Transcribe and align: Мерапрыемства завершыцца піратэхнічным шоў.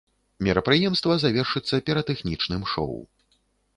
Мерапрыемства 0.45 1.13
завершыцца 1.25 1.75
піратэхнічным 1.91 2.61
шоў. 2.73 2.93